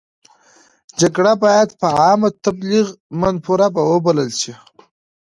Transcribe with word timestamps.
جګړه 0.99 1.33
باید 1.43 1.69
په 1.79 1.87
عامه 1.99 2.29
تبلیغ 2.45 2.85
منفوره 3.21 3.67
وبلل 3.91 4.31
شي. 4.41 4.53